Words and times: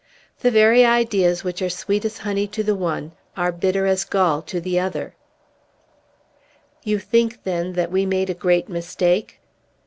The 0.39 0.49
very 0.49 0.83
ideas 0.83 1.43
which 1.43 1.61
are 1.61 1.69
sweet 1.69 2.03
as 2.05 2.17
honey 2.17 2.47
to 2.47 2.63
the 2.63 2.73
one 2.73 3.11
are 3.37 3.51
bitter 3.51 3.85
as 3.85 4.03
gall 4.03 4.41
to 4.41 4.59
the 4.59 4.79
other." 4.79 5.13
"You 6.83 6.97
think, 6.97 7.43
then, 7.43 7.73
that 7.73 7.91
we 7.91 8.07
made 8.07 8.31
a 8.31 8.33
great 8.33 8.67
mistake?" 8.67 9.39